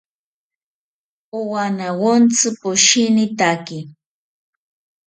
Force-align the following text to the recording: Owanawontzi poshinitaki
Owanawontzi 1.39 2.49
poshinitaki 2.61 3.79